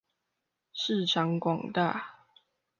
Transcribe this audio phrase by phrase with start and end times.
[0.73, 2.25] 市場廣大